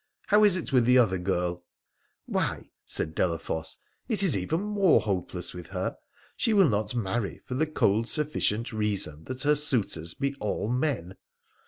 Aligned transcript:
How 0.25 0.43
is 0.43 0.57
it 0.57 0.73
with 0.73 0.85
the 0.85 0.97
other 0.97 1.19
girl?' 1.19 1.57
4 1.57 1.63
Why,' 2.25 2.71
said 2.87 3.13
Delafosse,' 3.13 3.77
it 4.09 4.23
is 4.23 4.35
even 4.35 4.59
more 4.63 4.99
hopeless 4.99 5.53
with 5.53 5.67
her. 5.67 5.95
She 6.35 6.53
will 6.53 6.69
not 6.69 6.95
marry, 6.95 7.37
for 7.45 7.53
the 7.53 7.67
cold 7.67 8.07
sufficient 8.07 8.73
reason 8.73 9.25
that 9.25 9.43
her 9.43 9.53
suitors 9.53 10.15
be 10.15 10.33
all 10.39 10.67
men 10.69 11.17